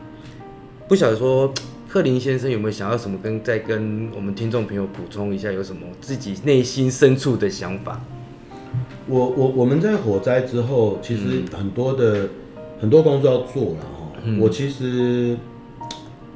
[0.88, 1.52] 不晓得说，
[1.86, 8.00] 克林先生有没有想要什么跟再跟我们听众朋友补充一下，有什么自己内心深处的想法？
[9.06, 12.30] 我我我们在火灾之后，其实很多的、嗯、
[12.80, 14.12] 很多工作要做了哈。
[14.24, 15.36] 嗯、我其实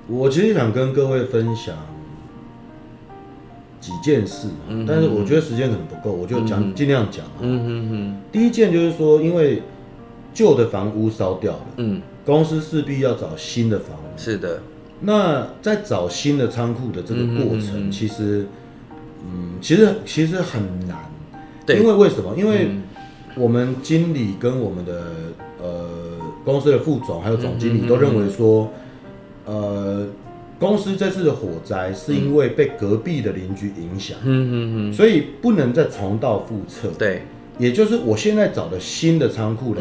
[0.06, 1.74] 我其实想跟各位分享
[3.80, 7.24] 几件事，嗯、但是我觉得时间可能不够，我就讲尽、嗯、量讲。
[7.40, 8.20] 嗯嗯嗯。
[8.30, 9.62] 第一件就是说，因为
[10.34, 12.02] 旧的房屋烧掉了，嗯。
[12.24, 14.18] 公司势必要找新的房屋。
[14.18, 14.62] 是的。
[15.00, 18.46] 那在找新的仓库的这个过程，其实，
[19.24, 20.96] 嗯，其实其实很难。
[21.66, 21.76] 对。
[21.76, 22.34] 因为为什么？
[22.36, 22.68] 因为
[23.34, 25.02] 我们经理跟我们的
[25.60, 25.88] 呃
[26.44, 28.70] 公司的副总还有总经理都认为说，
[29.44, 30.06] 呃，
[30.60, 34.16] 公司这次的火灾是因为被隔壁的邻居影响。
[34.22, 34.92] 嗯嗯嗯。
[34.92, 36.90] 所以不能再重蹈覆辙。
[36.96, 37.22] 对。
[37.62, 39.80] 也就是我现在找的新的仓库呢，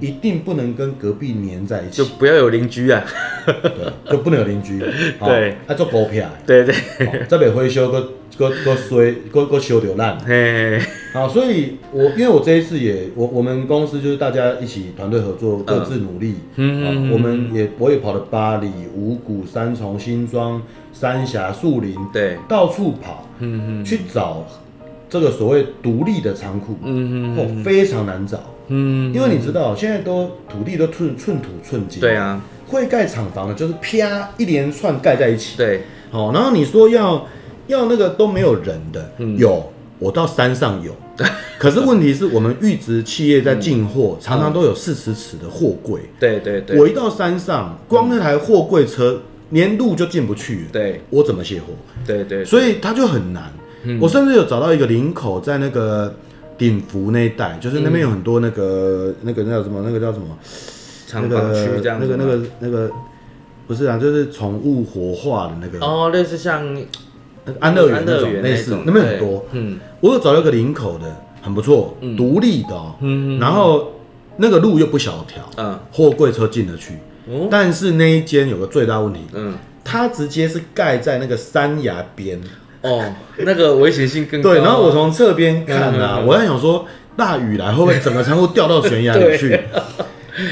[0.00, 3.04] 一定不能跟隔壁粘在一起，就不要有邻居啊，
[3.46, 4.80] 对，就不能有邻居，
[5.24, 6.74] 对，啊做狗屁，对对，
[7.28, 8.00] 这边维修个
[8.36, 10.80] 个个衰个个修掉烂，嘿，
[11.12, 20.60] 好，所以我因为我这一次也我我们公司就是大家一起团队合作，各自努力，嗯，我们也我也跑了巴黎、五股、三重、新庄、
[20.92, 24.44] 三峡、树林，对，到处跑，嗯嗯，去找。
[25.10, 37.26] 这个所谓独立的仓库，嗯嗯，非常难找，嗯，因为你知道现在都土地都寸寸土寸金，对啊，会盖厂房的，就是啪一连串盖在一起，对，好，然后你说要
[37.66, 40.94] 要那个都没有人的，有，我到山上有，
[41.58, 49.20] 可是问题是我们玉子企业在进货，常常都有四十尺的货柜，对对对，我一到山上，光那台货柜车
[49.50, 51.74] 连路就进不去，对，我怎么卸货？
[52.06, 53.52] 对对，所以它就很难。
[54.00, 56.14] 我甚至有找到一个林口，在那个
[56.58, 59.82] 顶福那一带，就是那边有很多那个那个那叫什么？
[59.84, 60.26] 那个叫什么？
[61.12, 62.90] 那个那个那个那个
[63.66, 66.64] 不是啊，就是宠物活化的那个哦，类似像
[67.58, 69.44] 安乐园那种类似，那边很多。
[69.52, 72.94] 嗯，我有找到一个林口的，很不错，独立的哦，
[73.40, 73.92] 然后
[74.36, 76.94] 那个路又不小条，嗯，货柜车进得去，
[77.50, 82.40] 但是那一间有个最大问题，嗯，它直接是盖在那个山崖边，
[82.82, 84.50] 哦，那个危险性更高。
[84.50, 89.60] 对，然后我从侧边看啊，我在想说，大雨来会不会整个仓库掉到悬崖里去？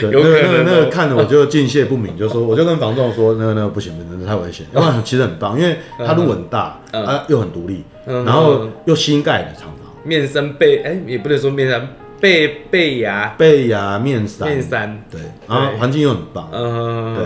[0.01, 4.67] 对，那个那个那个看着我就敬谢不敏，就说我就跟房仲说， 那个那个不行，真的太危险。
[4.75, 11.89] 要不然其实很棒，因为它路很大，啊又很独立，然后又新盖的厂房，面山背哎也不能说面山
[12.21, 17.25] 背背崖背崖面山面山对，然后环境又很棒，嗯对，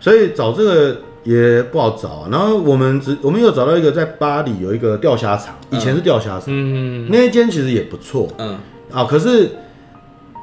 [0.00, 2.28] 所以找这个也不好找。
[2.30, 8.56] 然后我们只我们有找到一个在巴黎有一个钓虾场，以前是钓虾场，嗯那一间其实也不错，嗯
[8.90, 9.50] 啊可是。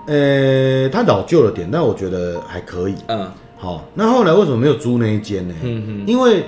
[0.08, 2.96] 呃，它老旧了点，但我觉得还可以。
[3.10, 5.54] 嗯，好，那后来为什么没有租那一间呢？
[5.62, 6.46] 嗯哼，因为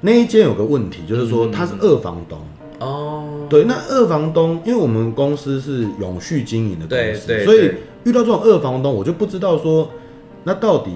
[0.00, 2.38] 那一间有个问题，就是说他是二房东。
[2.78, 7.72] 哦，对，那二房东，因为我们公司是永续经营的公司，对，所以
[8.04, 9.90] 遇到这种二房东，我就不知道说，
[10.44, 10.90] 那到底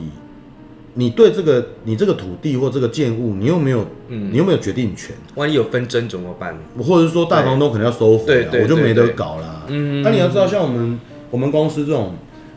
[0.99, 5.15] 你对这个你这个土地或这个建物，你又没有，嗯，你又没有决定权？
[5.37, 6.59] 万一有纷争怎么办？
[6.77, 9.63] 或者是说大房东可能要收回，对对，我就没得搞啦。
[9.69, 10.99] 嗯，那你要知道，像我们。
[11.31, 12.15] 我们公司这种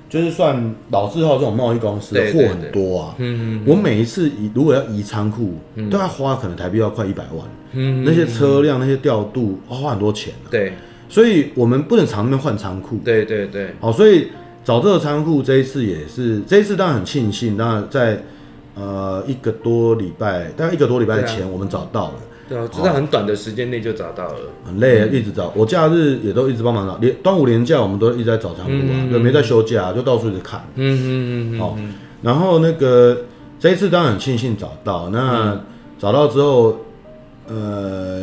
[0.10, 3.15] 就是算老字号这种贸易公司的货很多啊。
[3.17, 3.63] 嗯嗯。
[3.67, 5.56] 我每一次移如果要移仓库，
[5.89, 7.45] 都要花可能台币要快一百万。
[7.73, 8.06] 嗯。
[8.06, 10.34] 那些车辆、那些调度，花很多钱。
[10.49, 10.71] 对。
[11.10, 12.97] 所以我们不能常那边换仓库。
[13.04, 13.71] 对对对。
[13.82, 14.30] 好，所以
[14.63, 18.24] 找这个仓库这一次也是，这一次当然很庆幸，当然在
[18.76, 22.13] 呃一个多礼拜，大概一个多礼拜前我们找到了。
[22.47, 24.36] 对啊，就在很短的时间内就找到了。
[24.65, 25.54] 很累啊，一直找。
[25.56, 30.62] 我假日也都一直帮忙找，连端午连假我们都一直在找仓库啊，对，没在休假，就到处一直看。
[30.76, 31.60] 嗯嗯嗯。
[31.60, 31.78] 好，
[32.21, 33.17] 然后那个
[33.58, 35.60] 这一次当然很庆幸找到，那
[35.97, 36.78] 找到之后，
[37.47, 38.21] 呃，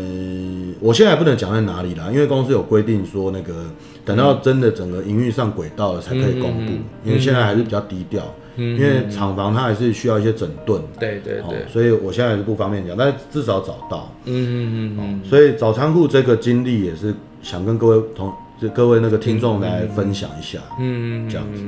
[0.80, 3.66] 我现在不能讲在哪里啦，因为公司有规定说那个
[4.04, 6.72] 等到真的整个营运上轨道了才可以公布，
[7.04, 8.22] 因为现在还是比较低调。
[8.56, 21.62] 因为厂房它还是需要一些整顿，对对对，所以我现在还是不方便讲，但是至少找到，嗯嗯嗯，所以找仓库这个经历也是想跟各位同就各位那个听众来分享一下，嗯嗯，这样子。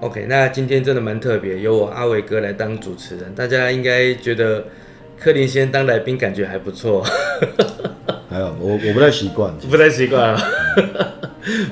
[0.00, 4.64] OK，那今天真的蛮特别，由我阿伟哥来当主持人，大家应该觉得
[5.20, 7.02] 克林先当来宾感觉还不错，
[8.30, 10.36] 还有我我不太习惯，不太习惯。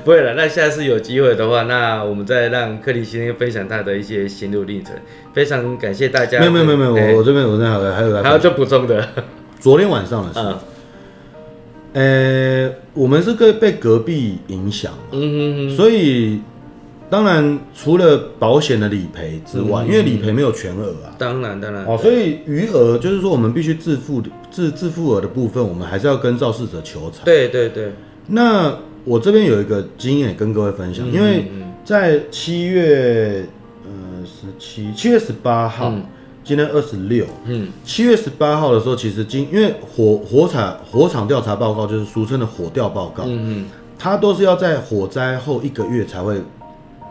[0.03, 4.91] 不会了，那下次有机会的话，那我们再让克林先生分享他的一些心路历程。
[5.33, 6.39] 非常感谢大家。
[6.39, 9.07] 没有没有没有没有，我我这边我这边还有还有还有就补充的。
[9.59, 10.57] 昨天晚上的时候，
[11.93, 16.41] 呃，我们是被被隔壁影响，嗯哼，所以
[17.09, 21.85] 当然除了保险的理赔之外，因为理赔没有全额啊，当然当然。
[21.85, 27.25] 哦，所以余额就是说我们必须自付自自付额的部分，我们还是要跟肇事者求偿。
[27.25, 27.93] 对对对，
[28.27, 28.77] 那。
[29.05, 31.49] 我这边有一个经验跟各位分享，因为
[31.85, 33.45] 在七月
[33.85, 35.93] 呃十七七月十八号，
[36.43, 43.65] 今天二十六，嗯，七月十八号的时候，其实今因为火火场火场调查报告就是俗称的火调报告，嗯嗯，
[43.97, 46.41] 它都是要在火灾后一个月才会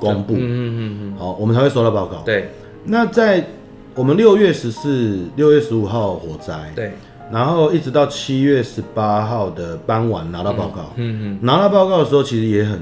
[0.01, 2.23] 公布，嗯嗯嗯，好，我们才会收到报告。
[2.25, 2.51] 对，
[2.85, 3.47] 那在
[3.95, 6.93] 我们六月十四、六月十五号火灾，对。
[7.29, 12.81] 然后一直到七月十八号的傍晚拿到报告，嗯嗯，拿到报告的时候其实也很，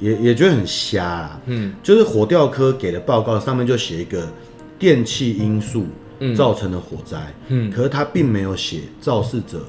[0.00, 4.26] 也也觉得很瞎啦，嗯，就是火调科给的报告上面就写一个
[4.76, 5.86] 电器因素
[6.36, 9.60] 造成的火灾，嗯，可是他并没有写肇事者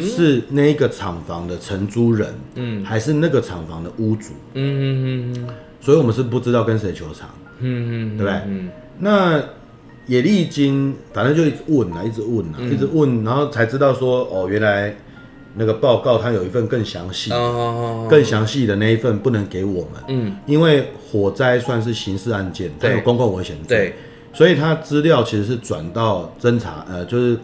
[0.00, 5.48] 是那一个厂房的承租人，嗯，还是那个厂房的屋主，嗯嗯嗯，
[5.80, 7.28] 所以我们是不知道跟谁求偿，
[7.60, 8.40] 嗯嗯，对不对？
[8.46, 9.42] 嗯，那。
[10.06, 14.92] 也历经，反正就一直问啊，一直问啊，嗯、一直问，然后才知道说，哦，原来
[15.54, 23.94] 那个报告它有一份更详细、哦、更详细的那一份不能给我们，嗯，因为火灾算是刑事案件，它有公共危险罪，对，
[24.32, 27.38] 所以它资料其实是转到侦查，呃，就是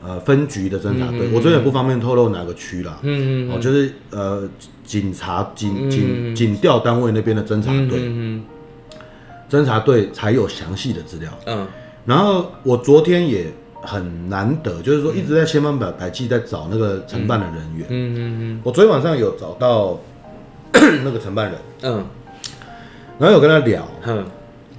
[0.00, 4.48] 呃分局的侦查队，我这边也不方便透露哪个区啦，嗯，嗯嗯，哦，就是呃
[4.86, 8.00] 警察警警警调单位那边的侦查队，
[9.50, 11.66] 侦查队才有详细的资料，嗯。
[12.06, 17.86] 然后我昨天也很难得，就是说一直在千方百百计在找那个承办的人员。
[17.88, 18.60] 嗯嗯嗯。
[18.62, 19.98] 我昨天晚上有找到
[21.04, 22.04] 那个承办人，嗯，
[23.18, 24.24] 然后有跟他聊，嗯，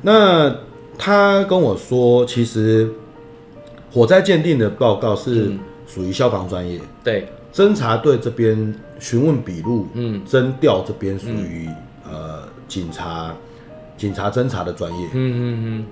[0.02, 0.56] 那
[0.98, 2.90] 他跟我说，其实
[3.92, 5.52] 火灾鉴定的报告是
[5.86, 7.28] 属于消防专业，对，
[7.58, 11.68] 侦查队这边询问笔录，嗯，侦调这边属于
[12.08, 13.34] 呃警察
[13.98, 15.86] 警察侦查的专业，嗯嗯嗯。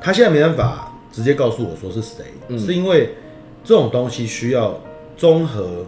[0.00, 3.16] 他现在没办法直接告诉我说是谁，嗯、是因为
[3.64, 4.80] 这种东西需要
[5.16, 5.84] 综合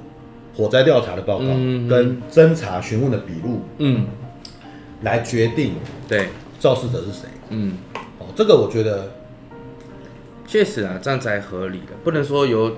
[0.53, 1.87] 火灾调查的报告嗯。
[1.87, 4.07] 跟侦查询问的笔录，嗯，
[5.03, 5.75] 来决定
[6.09, 6.27] 对，
[6.59, 7.29] 肇事者是谁。
[7.51, 7.79] 嗯，
[8.19, 9.12] 哦，这个我觉得
[10.45, 12.77] 确实啊，这样才合理的，不能说由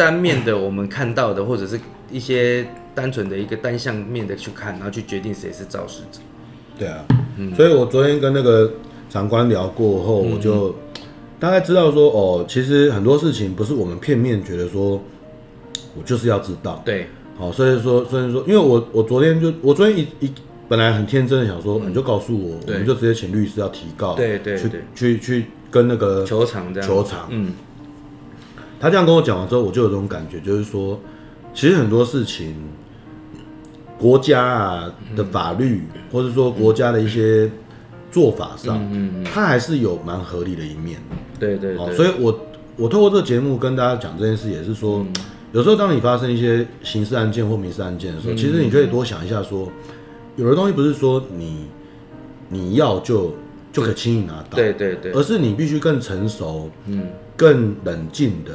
[0.00, 1.78] 单面的我们看到的，或者是
[2.10, 6.20] 一些单纯的一个单向面的去看，然后去决定谁是肇事者。
[6.78, 7.04] 对啊，
[7.36, 8.72] 嗯所以我昨天跟那个
[9.10, 10.74] 长官聊过后，我就
[11.38, 15.02] 大概知道说，哦，其实很多事情不是我们片面觉得说，
[15.94, 16.80] 我就是要知道。
[16.82, 20.32] 对，好，所以说，所以说，因为我我昨天就我昨天一一
[20.66, 26.88] 本来很天真的想说，你就告诉我，我们就直接请律师要提告，去对对去去去跟那个球场这样。
[26.88, 27.52] 球场嗯，
[28.80, 30.98] 他这样跟我讲完之后，我就有这种感觉，就是说，
[31.52, 32.56] 其实很多事情，
[33.98, 37.50] 国家啊的法律，或者说国家的一些
[38.10, 40.98] 做法上，嗯嗯它还是有蛮合理的一面。
[41.38, 41.84] 对对对。
[41.84, 42.40] 哦，所以我
[42.76, 45.04] 我透过这个节目跟大家讲这件事，也是说，
[45.52, 49.70] 有时候当你发生一些刑事案件或民事案件的时候，其实你可以多想一下，说，
[50.36, 51.66] 有的东西不是说你
[52.48, 53.34] 你要就
[53.70, 57.06] 就可以轻易拿到，对对对，而是你必须更成熟，嗯，
[57.36, 58.52] 更冷静的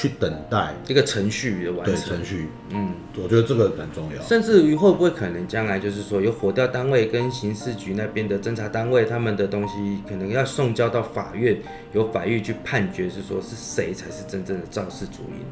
[0.00, 2.16] 去等待这个程序的完对成。
[2.16, 2.48] 程序。
[2.70, 4.22] 嗯，我觉得这个很重要。
[4.22, 11.60] 甚至于会不会可能将来就是说，有火调单位跟刑事局那边的侦查单位，他们的东西可能要送交到法院，
[11.92, 15.44] 由法院去判决，是说是谁才是真正的肇事主因。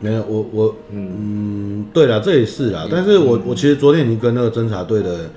[0.00, 2.88] 没有，我我嗯，对了，这也是啦。
[2.90, 5.30] 但是我我其实昨天已经跟那个侦查队的，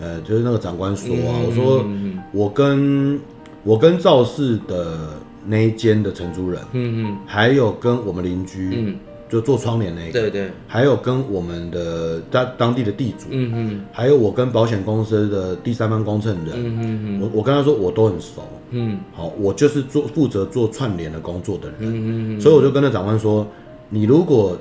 [0.00, 1.86] 呃，就是那个长官说啊，我说
[2.32, 3.20] 我跟
[3.62, 5.10] 我跟肇事的
[5.46, 7.16] 那一间的承租人，嗯嗯。
[7.26, 8.96] 还有跟我们邻居，嗯，
[9.28, 13.84] 就做窗帘那个，对对，还有跟我们的当当地的地主，嗯嗯。
[13.92, 18.98] 还有我跟保险公司的第三方公证人，嗯嗯我我跟他说我都很熟，嗯。
[19.12, 23.46] 好，我就是做负责做串联的工作的人，嗯嗯所以我就跟那长官说，
[23.88, 24.58] 你如果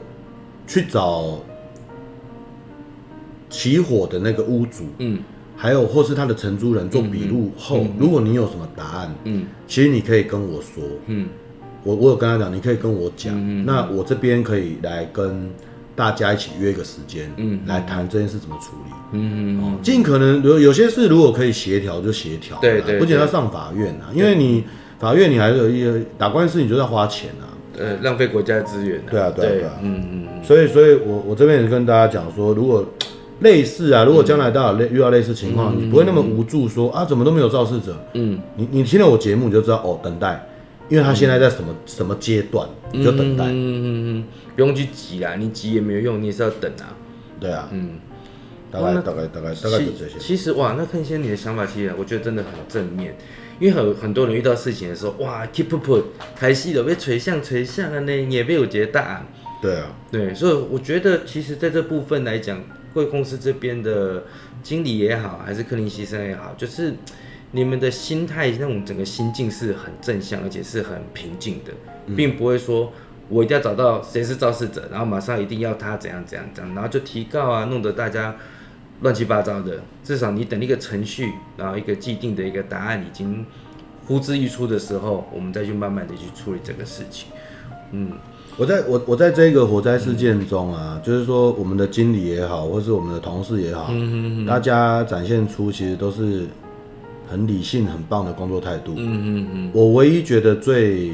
[0.67, 1.39] 去找
[3.49, 5.19] 起火的那个屋主，嗯
[5.56, 9.45] 还有或是他的承租人做笔录后，如果你有什么答案，嗯。
[9.68, 11.28] 其实你可以跟我说，嗯。
[11.84, 15.49] 我我有跟他讲，你可以跟我讲，那我这边可以来跟
[15.95, 18.93] 大家一起约一个时间，嗯来谈这件事怎么处理。
[19.12, 24.64] 嗯嗯哦，尽可能有有些事如果可以协调就协调，对对不仅要上法院啊，因为你
[24.97, 27.51] 法院你还是有一些打官司，你就要花钱啊。
[27.78, 29.01] 呃，浪费国家资源。
[29.12, 29.74] 对啊对啊对啊。
[29.82, 30.28] 嗯嗯。
[30.43, 32.88] 所以，所以我我这边也跟大家讲说，如果
[33.39, 37.95] 类似啊，如果将来大家类遇到类似情况，你不会那么无助说啊，怎么都没有肇事者。
[38.13, 40.47] 嗯你你听了我节目你就知道哦，等待，
[40.89, 43.45] 因为他现在在什么什么阶段，你就等待。
[43.45, 43.86] 嗯嗯
[44.19, 44.23] 嗯，
[44.55, 46.95] 不用去急啦，你急也没有用，你也是要等啊。
[47.39, 47.99] 对啊，嗯。
[48.71, 50.17] 大概大概大概大概就这些。
[50.17, 53.15] 其实哇，那看先你的想法，其实我觉得真的很正面，
[53.59, 56.01] 因为很很多人遇到事情的时候，哇，keep put
[56.36, 59.27] 开戏了被垂向垂向了呢，也没有觉得答案。
[59.61, 62.59] 对啊，对，所以我觉得其实在这部分来讲，
[62.93, 64.23] 贵公司这边的
[64.61, 66.93] 经理也好，还是克林先生也好，就是
[67.51, 71.71] 你们的心态那种整个心境是很正向，而且是很平静的，
[72.15, 72.93] 并不会说
[73.29, 78.35] 我一定要找到谁是肇事者，然后马上一定要他怎样怎样怎样，然后就提告啊，弄得大家
[79.01, 79.81] 乱七八糟的。
[80.03, 83.45] 至少你等一个程序，然后一个既定的一个答案已经
[84.05, 87.29] 呼之欲出的时候，我们再去慢慢的去处理这个事情。
[87.91, 88.11] 嗯。
[88.58, 93.91] 我在我我在这个火灾事件中啊，就是说我们的经理也好，或是我们的同事也好，
[94.47, 96.45] 大家展现出其实都是
[97.28, 98.93] 很理性、很棒的工作态度。
[98.95, 99.72] 嗯嗯嗯。
[99.74, 101.12] 我唯一觉得最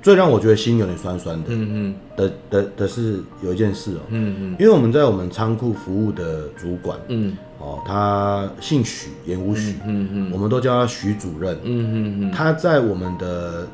[0.00, 4.56] 最让我觉得心有点酸酸的嗯的的的是有一件事哦、嗯嗯。
[4.58, 7.36] 因为我们在我们仓库服务的主管嗯。
[7.58, 11.58] 哦，他姓许，严无许，嗯嗯我们都叫他许主任。
[11.64, 12.30] 嗯嗯。
[12.30, 13.66] 他在我们的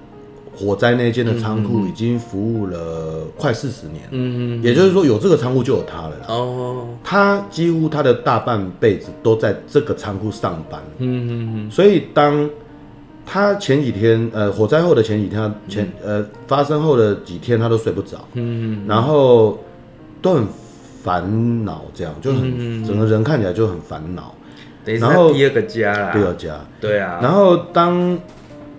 [0.57, 6.27] 火灾那间的仓库已经服务了快四十年，嗯也就是说有这个仓库就有他了啦。
[6.29, 6.89] 哦。
[7.05, 11.71] 他几乎他的大半辈子都在这个仓库上班，嗯嗯嗯。
[11.71, 12.49] 所以当
[13.25, 19.59] 他前几天呃火灾后的前几天，他前呃发生后的几天他都睡不着，嗯然后
[20.23, 20.47] 都很
[21.03, 24.35] 烦恼，这样就很整个人看起来就很烦恼。
[24.85, 26.13] 等于是然后他第二个家啦。
[26.13, 27.19] 第二家，对啊。
[27.21, 28.17] 然后当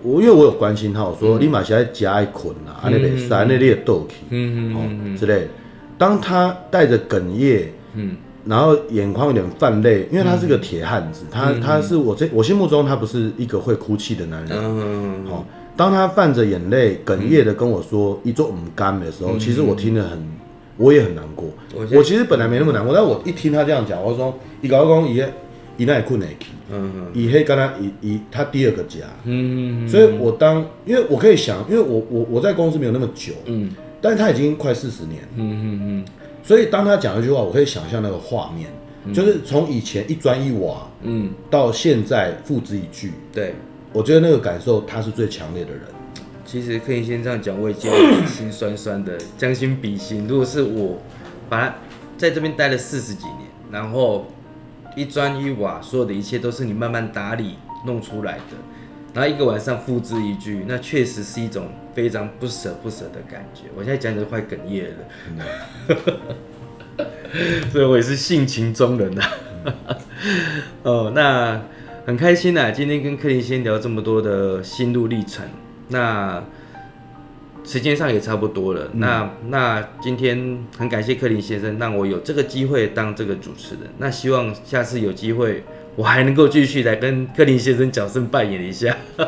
[0.02, 5.16] 我因为我有关心他，我说立马现在家一捆啊，安尼袂使，安尼你也斗气，嗯哦嗯。
[5.16, 5.48] 之类的。
[5.96, 8.16] 当他带着哽咽，嗯。
[8.44, 14.56] 然后眼眶有点泛泪，因为他是个铁汉子，他他是我这我心目中他不是一个会哭泣的男人。
[14.58, 15.44] 嗯哦，
[15.76, 20.18] 当他泛着眼泪哽咽的跟我说一做唔甘的时候，其实我听得很，
[20.78, 21.50] 我也很难过。
[21.92, 24.32] 我其实本来没那么难过，但我一听他这样讲，我说
[24.62, 25.22] 伊搞讲伊
[25.78, 28.98] 伊那也困下去，嗯伊黑跟他以以他第二个家。
[29.24, 33.70] 嗯所以我当，因为我可以想，因为我我我在公司没有那么久，嗯
[34.00, 36.04] 但是他已经快四十年，嗯嗯嗯
[36.42, 38.68] 所以当他讲一句话，我可以想象那个画面，
[39.04, 43.10] 嗯、就是从以前一砖一瓦，嗯，到现在付之一炬。
[43.32, 43.54] 对，
[43.92, 45.82] 我觉得那个感受他是最强烈的人。
[46.44, 50.26] 其实可以先这样讲，我已经有心酸酸的，将心比心。
[50.26, 50.96] 如果是我，
[51.48, 51.74] 把他
[52.16, 54.26] 在这边待了四十几年，然后
[54.96, 58.56] 一砖一瓦，所有的一切都是你慢慢打理弄出来的。
[59.14, 63.62] 然后一个晚上付之一炬，那确实是一种非常不舍不舍的感觉。
[63.76, 64.98] 我现在讲的快哽咽了，
[67.72, 69.22] 所以我也是性情中人呐。
[70.84, 71.60] 哦，那
[72.06, 75.44] 很开心呐，今天跟克林先聊这么多的心路历程。
[75.88, 76.44] 那
[77.68, 78.88] 时间上也差不多了。
[78.94, 83.82] 嗯、那那今天很感谢克林先生，让我有这个机会当这个主持人。
[83.98, 85.62] 那希望下次有机会。
[85.96, 89.26] 我还能够继续来跟克林先生角色扮演一下，哦，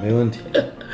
[0.00, 0.38] 没问题。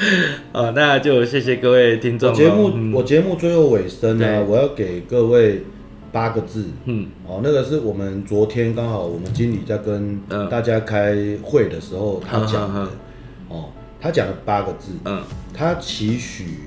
[0.52, 2.32] 哦，那就谢谢各位听众。
[2.32, 5.64] 节目、嗯、我节目最后尾声呢，我要给各位
[6.10, 6.64] 八个字。
[6.86, 10.18] 嗯，哦，那个是我们昨天刚好我们经理在跟
[10.50, 12.80] 大家开会的时候他讲的。
[12.80, 12.88] 嗯、
[13.50, 13.64] 哦，
[14.00, 14.92] 他讲了八个字。
[15.04, 15.22] 嗯，
[15.52, 16.60] 他期许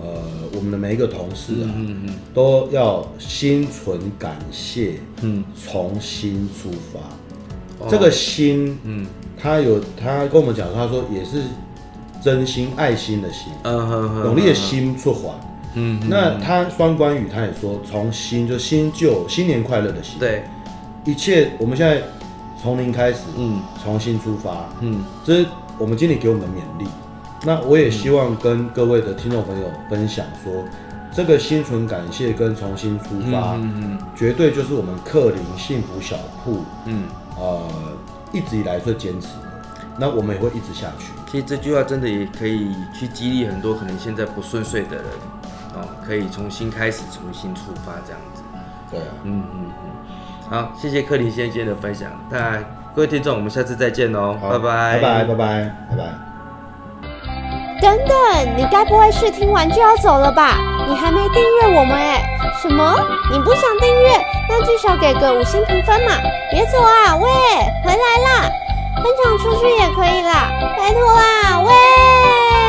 [0.00, 0.22] 呃
[0.54, 7.88] 我们的每一个同事啊，嗯嗯、都要心存感谢，嗯，重新出发。
[7.88, 9.06] 这个心，嗯，
[9.40, 11.42] 他有他跟我们讲，他说也是
[12.20, 15.34] 真心爱心的心，嗯哼哼，努力的心出发，
[15.74, 20.42] 嗯，那他双关语他也说从新就新旧新年快乐的心，对，
[21.04, 22.02] 一切我们现在
[22.60, 25.46] 从零开始，嗯，重新出发，嗯，这是
[25.78, 26.88] 我们经理给我们的勉励。
[27.44, 30.64] 那我也希望跟各位的听众朋友分享说，
[31.12, 37.04] 这个心存感谢跟重新出发，嗯嗯，绝对就是我们克林幸福小铺，嗯。
[37.40, 37.62] 呃，
[38.32, 39.44] 一直以来最坚持的，
[39.96, 41.12] 那我们也会一直下去。
[41.30, 45.04] 其实这句话真的也可以去激励很多可能现在不顺遂的人，
[45.76, 48.42] 哦，可以重新开始，重新出发这样子。
[48.90, 50.50] 对啊，嗯嗯嗯。
[50.50, 52.10] 好，谢谢克林先生的分享。
[52.28, 52.58] 那
[52.96, 56.27] 各位听众，我们下次再见喽，拜拜，拜拜，拜拜，拜拜。
[57.80, 60.58] 等等，你该不会是听完就要走了吧？
[60.88, 62.22] 你还没订阅我们哎？
[62.60, 62.94] 什么？
[63.30, 64.10] 你不想订阅？
[64.48, 66.12] 那至少给个五星评分嘛！
[66.50, 67.28] 别走啊，喂，
[67.84, 68.50] 回来啦！
[69.02, 72.67] 分享出去也可以啦，拜托啦，喂！